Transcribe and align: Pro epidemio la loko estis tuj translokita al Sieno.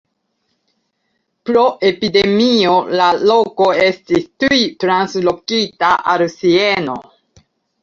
Pro 1.49 1.65
epidemio 1.89 2.79
la 3.01 3.11
loko 3.33 3.69
estis 3.89 4.27
tuj 4.45 4.59
translokita 4.87 5.93
al 6.17 6.27
Sieno. 6.41 6.99